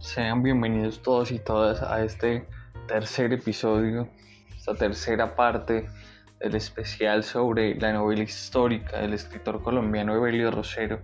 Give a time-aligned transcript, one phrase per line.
[0.00, 2.48] Sean bienvenidos todos y todas a este
[2.88, 4.08] tercer episodio,
[4.56, 5.90] esta tercera parte
[6.38, 11.02] del especial sobre la novela histórica del escritor colombiano Evelio Rosero,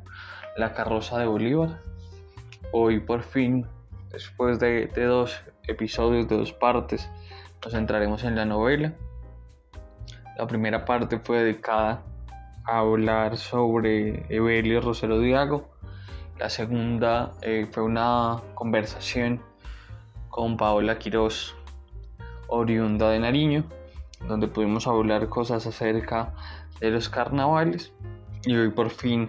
[0.56, 1.82] La carroza de Bolívar.
[2.72, 3.67] Hoy por fin,
[4.11, 7.06] después de, dos episodios de dos partes,
[7.62, 8.94] nos centraremos en la novela.
[10.38, 12.02] La primera parte fue dedicada
[12.64, 15.75] a hablar sobre Evelio Rosero Diago
[16.39, 19.41] la segunda eh, fue una conversación
[20.29, 21.55] con Paola Quiroz,
[22.48, 23.65] oriunda de Nariño,
[24.29, 26.34] donde pudimos hablar cosas acerca
[26.80, 27.93] de los carnavales.
[28.45, 29.29] Y hoy por fin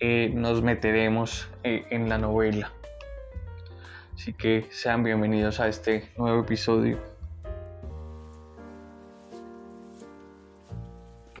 [0.00, 2.72] eh, nos meteremos eh, en la novela.
[4.14, 6.98] Así que sean bienvenidos a este nuevo episodio.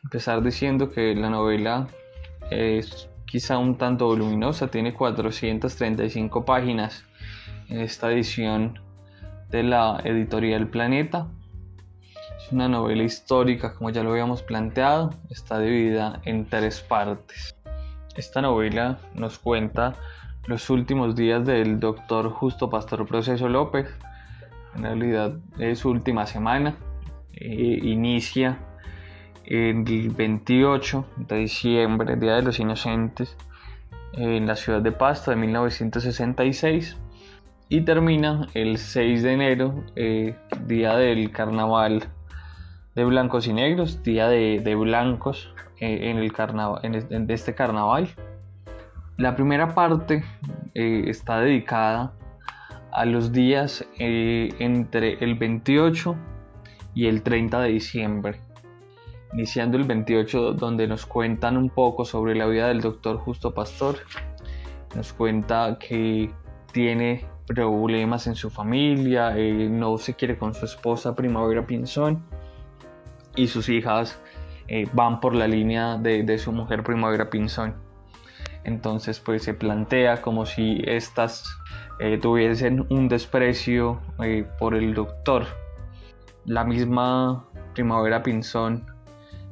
[0.04, 1.88] Empezar diciendo que la novela
[2.50, 7.04] es quizá un tanto voluminosa, tiene 435 páginas
[7.68, 8.78] en esta edición
[9.50, 11.26] de la editorial Planeta.
[12.38, 17.56] Es una novela histórica, como ya lo habíamos planteado, está dividida en tres partes.
[18.14, 19.96] Esta novela nos cuenta
[20.46, 23.88] los últimos días del doctor Justo Pastor Proceso López,
[24.76, 26.76] en realidad es su última semana,
[27.32, 28.60] eh, inicia
[29.46, 33.36] el 28 de diciembre, Día de los Inocentes,
[34.16, 36.96] en la ciudad de Pasto de 1966
[37.68, 40.36] y termina el 6 de enero, eh,
[40.66, 42.04] día del carnaval
[42.94, 48.08] de blancos y negros, día de, blancos eh, en, el carnaval, en, este carnaval.
[49.16, 50.24] La primera parte
[50.74, 52.12] eh, está dedicada
[52.92, 56.16] a los días entre el 28
[56.94, 58.40] y el 30 de diciembre
[59.34, 63.96] iniciando el 28 donde nos cuentan un poco sobre la vida del doctor Justo Pastor.
[64.94, 66.30] Nos cuenta que
[66.72, 72.22] tiene problemas en su familia, eh, no se quiere con su esposa Primavera Pinzón
[73.34, 74.20] y sus hijas
[74.68, 77.74] eh, van por la línea de, su mujer Primavera Pinzón.
[78.62, 81.44] Entonces pues se plantea como si estas
[81.98, 84.00] eh, tuviesen un desprecio
[84.60, 85.44] por el doctor.
[86.46, 88.93] La misma Primavera Pinzón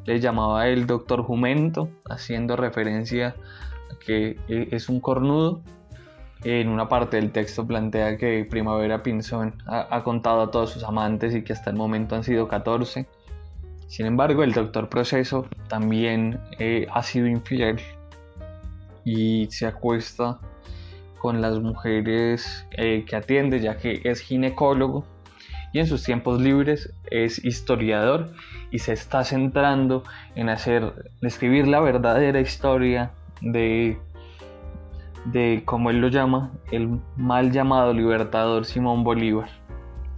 [0.05, 3.37] le llamaba el doctor Jumento, haciendo referencia
[3.91, 5.63] a que e, es un cornudo.
[6.45, 11.37] En una parte del texto plantea que Primavera Pinzón ha, contado a todos sus amantes
[11.37, 13.07] y que hasta el momento han sido 14.
[13.87, 17.81] Sin embargo, el doctor Proceso también eh, ha sido infiel
[19.05, 20.41] y se acuesta
[21.19, 25.05] con las mujeres eh, que atiende, ya que es ginecólogo
[25.73, 28.33] y en sus tiempos libres es historiador
[28.71, 33.99] y se está centrando en hacer, escribir la verdadera historia de,
[35.27, 39.49] de, como él lo llama, el mal llamado libertador Simón Bolívar.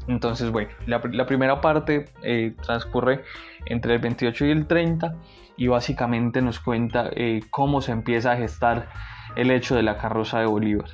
[0.07, 3.23] Entonces, bueno, la, primera parte eh, transcurre
[3.67, 5.15] entre el 28 y el 30
[5.57, 8.89] y básicamente nos cuenta eh, cómo se empieza a gestar
[9.37, 10.91] el hecho de la carroza de Bolívar.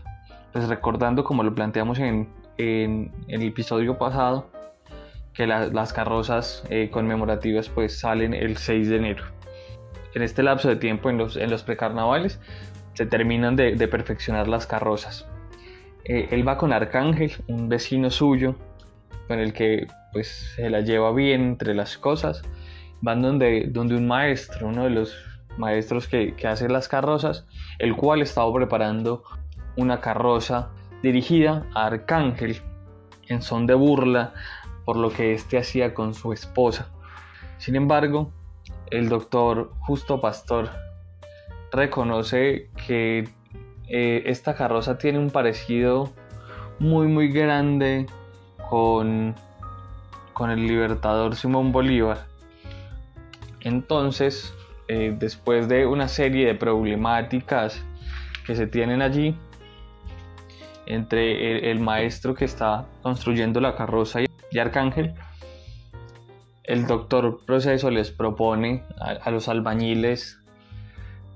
[0.52, 2.28] Pues recordando como lo planteamos en,
[2.60, 4.50] en, el episodio pasado
[5.32, 9.24] que las carrozas eh, conmemorativas pues salen el 6 de enero.
[10.14, 12.40] En este lapso de tiempo en los, en los precarnavales
[12.94, 15.26] se terminan de, perfeccionar las carrozas.
[16.04, 18.56] Eh, él va con Arcángel, un vecino suyo,
[19.28, 22.42] con el que pues se la lleva bien entre las cosas.
[23.00, 25.14] Van donde, donde un maestro, uno de los
[25.56, 27.46] maestros que, que hace las carrozas,
[27.78, 29.22] el cual estaba preparando
[29.76, 30.70] una carroza
[31.02, 32.60] dirigida a Arcángel
[33.28, 34.34] en son de burla
[34.84, 36.90] por lo que éste hacía con su esposa.
[37.58, 38.32] Sin embargo,
[38.90, 40.70] el doctor Justo Pastor
[41.70, 43.28] reconoce que
[43.88, 46.10] eh, esta carroza tiene un parecido
[46.78, 48.06] muy muy grande
[48.68, 49.34] con,
[50.32, 52.26] con el libertador Simón Bolívar.
[53.60, 54.54] Entonces,
[54.88, 57.84] eh, después de una serie de problemáticas
[58.46, 59.36] que se tienen allí,
[60.90, 65.14] entre el, maestro que está construyendo la carroza y, Arcángel,
[66.64, 70.40] el doctor Proceso les propone a, los albañiles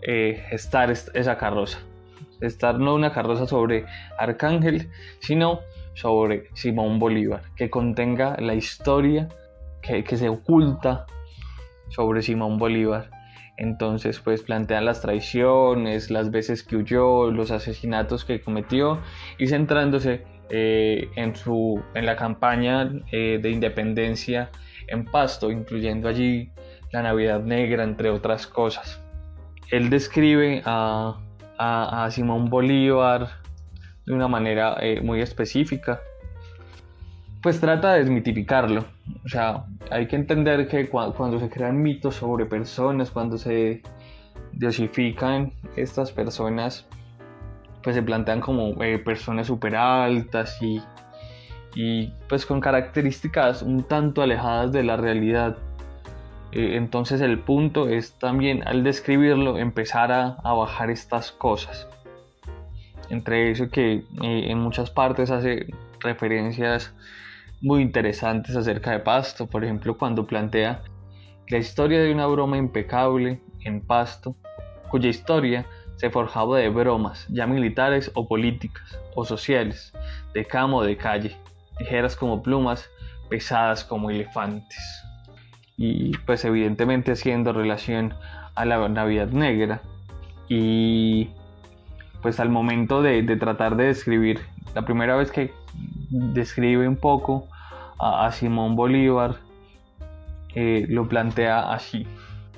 [0.02, 1.78] eh, estar esa carroza.
[2.40, 3.86] Estar no una carroza sobre
[4.18, 4.90] Arcángel,
[5.20, 5.60] sino
[5.94, 9.28] sobre Simón Bolívar, que contenga la historia
[9.82, 11.06] que se oculta
[11.90, 13.10] sobre Simón Bolívar.
[13.56, 19.00] Entonces, pues plantean las traiciones, las veces que huyó, los asesinatos que cometió
[19.38, 24.50] y centrándose eh, en, su, en la campaña eh, de independencia
[24.88, 26.50] en Pasto, incluyendo allí
[26.92, 29.00] la Navidad Negra, entre otras cosas.
[29.70, 31.18] Él describe a,
[31.58, 33.28] a, Simón Bolívar
[34.04, 36.00] de una manera eh, muy específica,
[37.44, 38.86] pues trata de desmitificarlo.
[39.22, 43.82] O sea, hay que entender que cuando se crean mitos sobre personas, cuando se
[44.52, 46.86] diosifican estas personas,
[47.82, 50.80] pues se plantean como eh, personas súper altas y,
[51.74, 55.58] y pues con características un tanto alejadas de la realidad.
[56.50, 61.88] Eh, entonces el punto es también al describirlo empezar a, bajar estas cosas.
[63.10, 65.66] Entre eso que eh, en muchas partes hace
[66.00, 66.94] referencias
[67.64, 70.82] muy interesantes acerca de Pasto, por ejemplo cuando plantea
[71.48, 74.36] la historia de una broma impecable en Pasto,
[74.90, 75.64] cuya historia
[75.96, 79.94] se forjaba de bromas, ya militares o políticas o sociales,
[80.34, 81.36] de camo o de calle,
[81.78, 82.90] ligeras como plumas,
[83.30, 84.78] pesadas como elefantes.
[85.78, 88.12] Y pues evidentemente haciendo relación
[88.54, 89.80] a la Navidad Negra.
[90.48, 91.30] Y
[92.20, 94.40] pues al momento de, tratar de describir,
[94.74, 95.52] la primera vez que
[96.10, 97.48] describe un poco
[97.98, 99.36] a, Simón Bolívar,
[100.54, 102.06] eh, lo plantea así.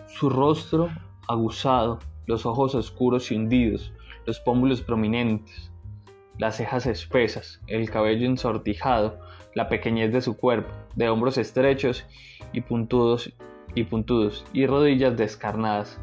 [0.07, 0.91] Su rostro
[1.29, 3.93] aguzado, los ojos oscuros y hundidos,
[4.27, 5.71] los pómulos prominentes,
[6.39, 9.19] las cejas espesas, el cabello ensortijado,
[9.55, 12.05] la pequeñez de su cuerpo, de hombros estrechos
[12.53, 13.33] y puntudos
[13.75, 15.99] y puntudos y rodillas descarnadas.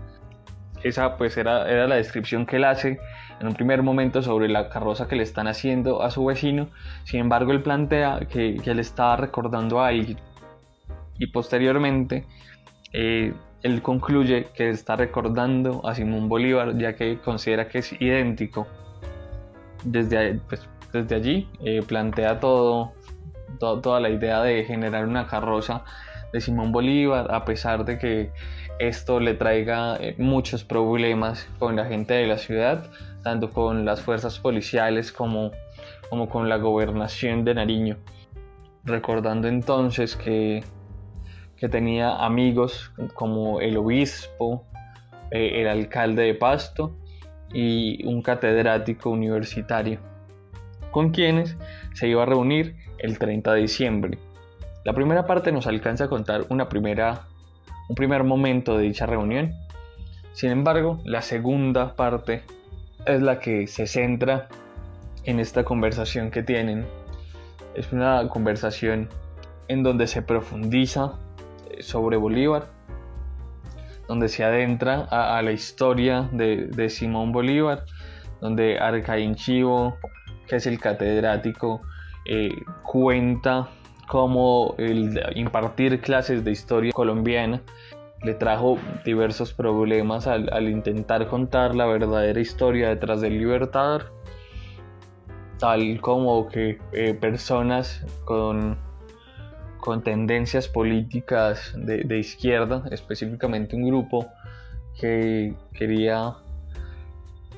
[0.84, 3.00] Esa pues era, era la descripción que él hace
[3.44, 6.70] en un primer momento sobre la carroza que le están haciendo a su vecino.
[7.04, 10.18] Sin embargo, él plantea que, que él estaba recordando a alguien
[11.20, 12.26] y posteriormente
[12.94, 18.66] eh, él concluye que está recordando a Simón Bolívar ya que considera que es idéntico.
[19.84, 22.94] Desde, pues, desde allí eh, plantea todo,
[23.60, 25.84] toda la idea de generar una carroza
[26.32, 28.32] de Simón Bolívar a pesar de que
[28.80, 32.90] esto le traiga eh, muchos problemas con la gente de la ciudad,
[33.24, 35.52] tanto con las fuerzas policiales como,
[36.10, 37.98] como con la gobernación de Nariño.
[38.84, 40.64] Recordando entonces que
[41.64, 44.66] que tenía amigos como el obispo,
[45.32, 46.94] eh, el alcalde de Pasto
[47.54, 50.00] y un catedrático universitario,
[50.92, 51.56] con quienes
[51.94, 54.18] se iba a reunir el 30 de diciembre.
[54.84, 57.28] La primera parte nos alcanza a contar una primera,
[57.88, 59.54] un primer momento de dicha reunión.
[60.34, 62.42] Sin embargo, la segunda parte
[63.06, 64.48] es la que se centra
[65.26, 66.86] en esta conversación que tienen.
[67.76, 69.10] Es una conversación
[69.68, 71.14] en donde se profundiza
[71.80, 72.68] sobre Bolívar,
[74.08, 77.86] donde se adentra a, la historia de, Simón Bolívar,
[78.42, 79.98] donde Arcaín Chivo,
[80.48, 81.82] que es el catedrático,
[82.26, 82.52] eh,
[82.84, 83.70] cuenta
[84.08, 87.62] cómo el impartir clases de historia colombiana
[88.24, 94.14] le trajo diversos problemas al, intentar contar la verdadera historia detrás del Libertador,
[95.60, 98.78] tal como que eh, personas con
[99.84, 104.32] con tendencias políticas de, izquierda, específicamente un grupo
[104.98, 106.38] que quería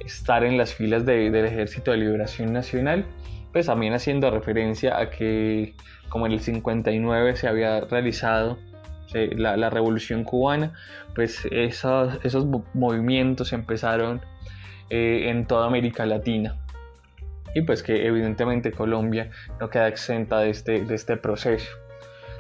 [0.04, 3.06] estar en las filas del Ejército de Liberación Nacional,
[3.54, 5.76] pues también haciendo referencia a que
[6.10, 8.58] como en el 59 se había realizado
[9.14, 10.74] la, Revolución Cubana,
[11.14, 14.22] pues esos, esos movimientos empezaron
[14.90, 16.58] eh, en toda América Latina
[17.56, 21.72] y pues que evidentemente Colombia no queda exenta de este, de este proceso.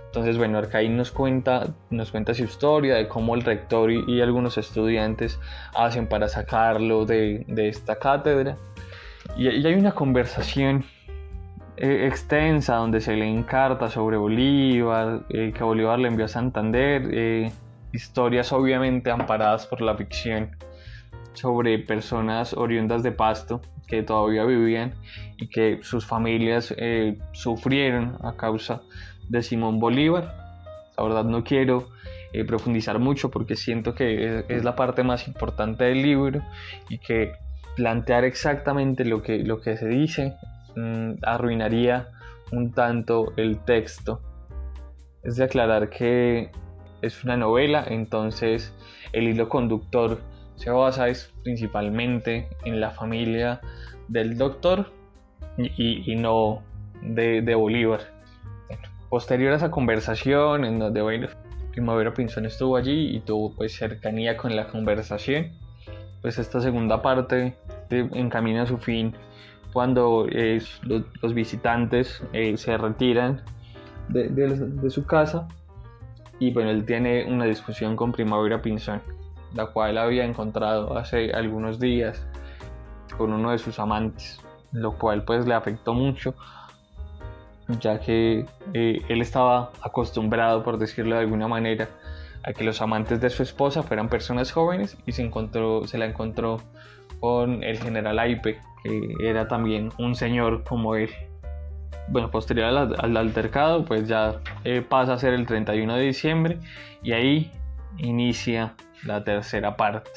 [0.07, 4.57] Entonces, bueno, Arcaín nos cuenta, nos cuenta su historia de cómo el rector y, algunos
[4.57, 5.39] estudiantes
[5.73, 8.57] hacen para sacarlo de, esta cátedra.
[9.35, 10.85] Y, hay una conversación
[11.77, 17.09] eh, extensa donde se le encarta sobre Bolívar, eh, que Bolívar le envió a Santander,
[17.11, 17.51] eh,
[17.91, 20.55] historias obviamente amparadas por la ficción
[21.33, 24.93] sobre personas oriundas de Pasto que todavía vivían
[25.37, 26.73] y que sus familias
[27.33, 28.81] sufrieron a causa
[29.29, 30.33] de Simón Bolívar.
[30.97, 31.89] La verdad no quiero
[32.47, 36.41] profundizar mucho porque siento que es, la parte más importante del libro
[36.89, 37.33] y que
[37.75, 40.35] plantear exactamente lo que, lo que se dice
[40.75, 42.09] mm, arruinaría
[42.51, 44.21] un tanto el texto.
[45.23, 46.51] Es de aclarar que
[47.01, 48.73] es una novela, entonces
[49.13, 50.19] el hilo conductor
[50.55, 51.05] se basa
[51.43, 53.61] principalmente en la familia
[54.07, 54.91] del doctor
[55.57, 56.61] y, no
[57.01, 58.01] de, de Bolívar.
[59.09, 61.27] Posterior a esa conversación en donde bueno,
[61.71, 65.51] Primavera Pinzón estuvo allí y tuvo pues cercanía con la conversación,
[66.21, 67.55] pues esta segunda parte
[67.89, 69.13] encamina a su fin
[69.75, 70.25] cuando
[71.21, 73.41] los, visitantes eh, se retiran
[74.07, 75.49] de, su casa
[76.39, 79.01] y bueno, él tiene una discusión con Primavera Pinzón,
[79.53, 82.25] la cual había encontrado hace algunos días
[83.17, 84.39] con uno de sus amantes.
[84.71, 86.35] lo cual pues le afectó mucho,
[87.81, 91.89] ya que eh, él estaba acostumbrado, por decirlo de alguna manera,
[92.45, 96.05] a que los amantes de su esposa fueran personas jóvenes y se, encontró, se la
[96.05, 96.61] encontró
[97.19, 101.09] con el general Aipe, que era también un señor como él.
[102.07, 106.59] Bueno, posterior al, altercado, pues ya eh, pasa a ser el 31 de diciembre
[107.01, 107.51] y ahí
[107.97, 110.11] inicia la tercera parte.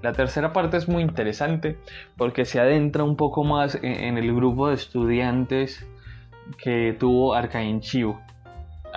[0.00, 1.76] La tercera parte es muy interesante
[2.16, 5.86] porque se adentra un poco más en, en el grupo de estudiantes
[6.56, 8.18] que tuvo Arcaín Chivo.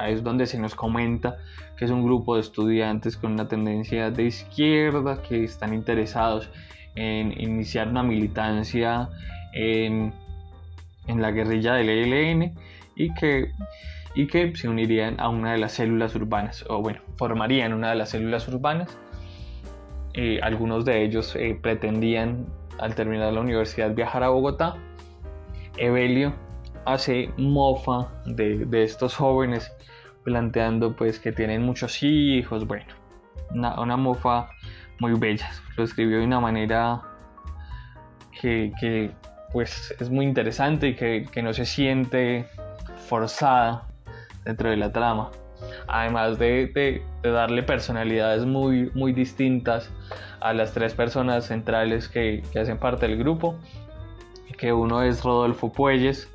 [0.08, 1.38] Es donde se nos comenta
[1.78, 6.50] que es un grupo de estudiantes con una tendencia de izquierda que están interesados
[6.96, 9.10] en iniciar una militancia
[9.54, 10.14] en,
[11.08, 12.54] en la guerrilla del ELN
[12.96, 13.52] y que,
[14.14, 17.96] y que se unirían a una de las células urbanas, o bueno, formarían una de
[17.96, 18.98] las células urbanas.
[20.14, 24.76] Eh, algunos de ellos eh, pretendían, al terminar la universidad, viajar a Bogotá.
[25.78, 26.34] Evelio
[26.86, 29.72] hace mofa de, de estos jóvenes
[30.24, 32.86] planteando pues que tienen muchos hijos, bueno,
[33.52, 34.50] una, mofa
[35.00, 37.02] muy bella, lo escribió de una manera
[38.40, 39.12] que,
[39.52, 42.48] pues es muy interesante y que, no se siente
[43.08, 43.88] forzada
[44.46, 45.32] dentro de la trama.
[45.88, 49.92] Además de, darle personalidades muy, muy distintas
[50.40, 53.60] a las tres personas centrales que, hacen parte del grupo,
[54.58, 56.30] que uno es Rodolfo Puelles,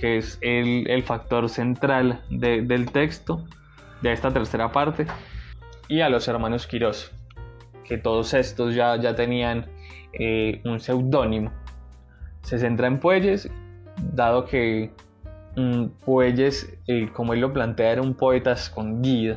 [0.00, 3.44] que es el, factor central del texto
[4.02, 5.06] de esta tercera parte,
[5.88, 7.12] y a los hermanos Quirós,
[7.84, 9.66] que todos estos ya, ya tenían
[10.12, 11.50] eh, un seudónimo.
[12.42, 13.50] Se centra en Puelles,
[14.12, 14.90] dado que
[15.56, 19.36] mm, Puelles, eh, como él lo plantea, era un poeta escondido,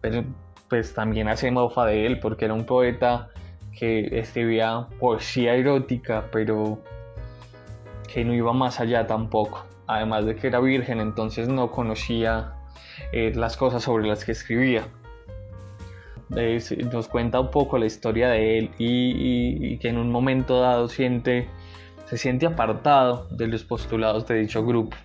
[0.00, 0.24] pero
[0.68, 3.30] pues también hace mofa de él, porque era un poeta
[3.78, 6.82] que escribía poesía erótica, pero
[8.12, 9.64] que no iba más allá tampoco.
[9.86, 12.54] Además de que era virgen, entonces no conocía
[13.12, 14.86] eh, las cosas sobre las que escribía.
[16.92, 21.48] nos cuenta un poco la historia de él y, que en un momento dado siente,
[22.06, 24.96] se siente apartado de los postulados de dicho grupo.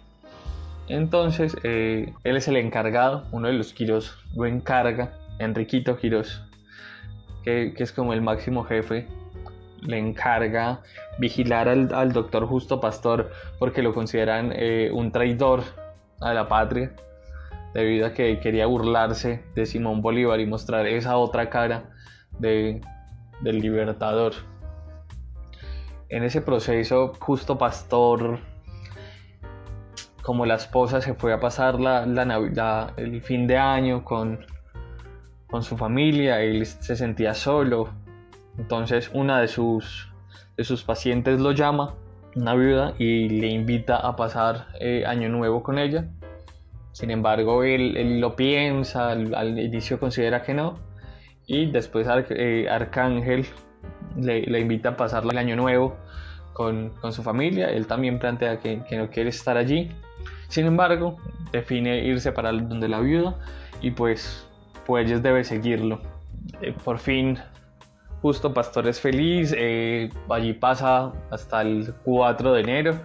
[0.89, 6.43] Entonces, eh, él es el encargado, uno de los Quirós lo encarga, Enriquito Quirós,
[7.43, 9.07] que, que es como el máximo jefe
[9.85, 10.81] le encarga
[11.19, 15.63] vigilar al, doctor Justo Pastor porque lo consideran eh, un traidor
[16.21, 16.93] a la patria
[17.73, 21.89] debido a que quería burlarse de Simón Bolívar y mostrar esa otra cara
[22.39, 22.81] de,
[23.41, 24.33] del libertador.
[26.09, 28.39] En ese proceso, Justo Pastor,
[30.21, 34.45] como la esposa se fue a pasar la, la, el fin de año con,
[35.47, 37.89] con su familia, él se sentía solo,
[38.57, 40.11] entonces una de sus,
[40.57, 41.95] de sus pacientes lo llama,
[42.35, 46.07] una viuda, y le invita a pasar eh, año nuevo con ella.
[46.91, 50.77] Sin embargo, él, lo piensa, al, inicio considera que no,
[51.47, 53.47] y después eh, Arcángel
[54.15, 55.97] le, invita a pasar el año nuevo
[56.53, 57.69] con, su familia.
[57.69, 59.91] Él también plantea que, no quiere estar allí.
[60.47, 61.17] Sin embargo,
[61.51, 63.35] define irse para donde la viuda
[63.81, 64.47] y pues,
[64.85, 65.99] pues debe seguirlo.
[66.61, 67.39] Eh, por fin
[68.23, 72.99] Justo Pastor es feliz, eh, allí pasa hasta el 4 de enero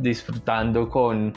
[0.00, 1.32] disfrutando con,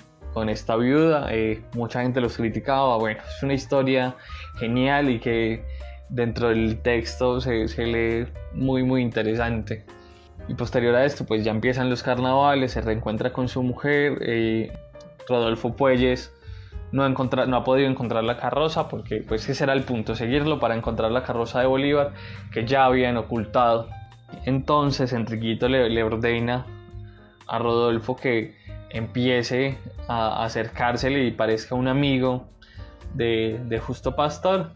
[0.50, 1.28] esta viuda.
[1.30, 4.16] Eh, mucha gente los criticaba, bueno, es una historia
[4.58, 5.64] genial y que
[6.10, 9.86] dentro del texto se, lee muy muy interesante.
[10.48, 14.74] Y posterior a esto, pues ya empiezan los carnavales, se reencuentra con su mujer, eh,
[15.30, 16.34] Rodolfo Puelles
[16.96, 17.04] no
[17.58, 21.24] ha, podido encontrar la carroza porque pues ese era el punto, seguirlo para encontrar la
[21.24, 22.14] carroza de Bolívar
[22.54, 23.90] que ya habían ocultado.
[24.46, 26.66] Entonces Enriquito le, ordena
[27.48, 28.56] a Rodolfo que
[28.90, 32.48] empiece a acercársele y parezca un amigo
[33.14, 34.72] de, Justo Pastor.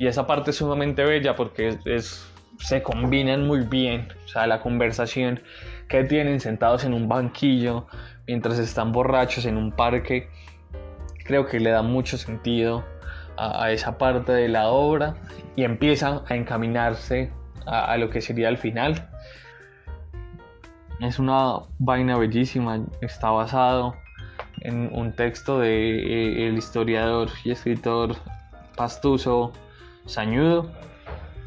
[0.00, 4.08] Y esa parte es sumamente bella porque es, se combinan muy bien.
[4.24, 5.40] O sea, la conversación
[5.88, 7.86] que tienen sentados en un banquillo
[8.26, 10.28] mientras están borrachos en un parque
[11.30, 12.84] creo que le da mucho sentido
[13.36, 15.14] a, esa parte de la obra
[15.54, 17.30] y empieza a encaminarse
[17.66, 19.08] a, lo que sería el final.
[21.00, 23.94] Es una vaina bellísima, está basado
[24.62, 28.16] en un texto de eh, el historiador y escritor
[28.76, 29.52] Pastuso
[30.06, 30.68] Sañudo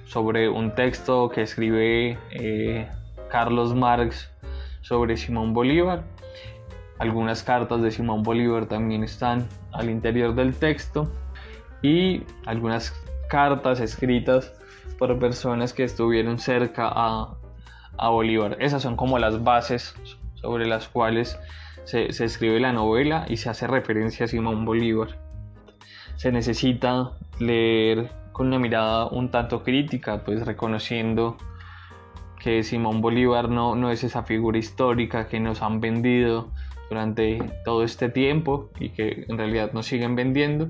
[0.06, 2.88] sobre un texto que escribe eh,
[3.30, 4.32] Carlos Marx
[4.82, 6.13] sobre Simón Bolívar
[7.00, 11.12] algunas cartas de Simón Bolívar también están al interior del texto
[11.82, 12.94] y algunas
[13.30, 14.54] cartas escritas
[14.98, 17.36] por personas que estuvieron cerca a,
[17.98, 18.58] a Bolívar.
[18.60, 19.96] Esas son como las bases
[20.36, 21.40] sobre las cuales
[21.84, 25.18] se, se escribe la novela y se hace referencia a Simón Bolívar.
[26.16, 31.38] Se necesita leer con una mirada un tanto crítica, pues reconociendo
[32.40, 36.50] que Simón Bolívar no, no es esa figura histórica que nos han vendido
[36.94, 40.70] durante todo este tiempo y que en realidad nos siguen vendiendo.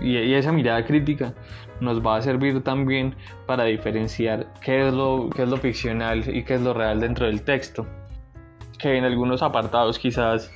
[0.00, 1.34] Y, esa mirada crítica
[1.80, 3.14] nos va a servir también
[3.46, 7.26] para diferenciar qué es, lo, qué es lo ficcional y qué es lo real dentro
[7.26, 7.86] del texto.
[8.78, 10.50] Que en algunos apartados quizás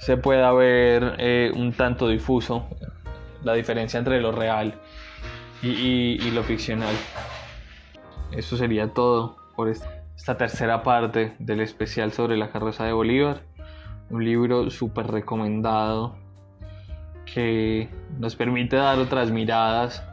[0.00, 2.66] se pueda ver eh, un tanto difuso
[3.42, 4.74] la diferencia entre lo real
[5.62, 6.94] y, y lo ficcional.
[8.32, 13.42] Eso sería todo por esta tercera parte del especial sobre la carroza de Bolívar.
[14.10, 16.16] Un libro súper recomendado
[17.32, 17.88] que
[18.18, 20.04] nos permite dar otras miradas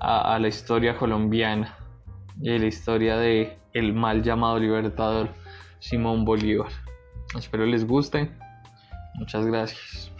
[0.00, 1.76] a, la historia colombiana
[2.40, 5.28] y a la historia de el mal llamado libertador
[5.78, 6.70] Simón Bolívar.
[7.38, 8.30] Espero les guste.
[9.14, 10.10] Muchas gracias.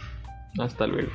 [0.57, 1.11] Hasta luego.